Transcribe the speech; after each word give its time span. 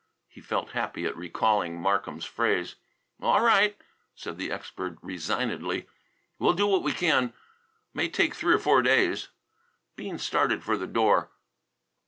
He 0.27 0.41
felt 0.41 0.71
happy 0.71 1.05
at 1.05 1.15
recalling 1.15 1.79
Markham's 1.79 2.25
phrase. 2.25 2.73
"All 3.21 3.41
right," 3.43 3.77
said 4.15 4.39
the 4.39 4.51
expert 4.51 4.97
resignedly. 5.03 5.87
"We'll 6.39 6.53
do 6.53 6.65
what 6.65 6.81
we 6.81 6.91
can. 6.93 7.33
May 7.93 8.09
take 8.09 8.33
three 8.33 8.55
or 8.55 8.57
four 8.57 8.81
days." 8.81 9.27
Bean 9.95 10.17
started 10.17 10.63
for 10.63 10.75
the 10.75 10.87
door. 10.87 11.29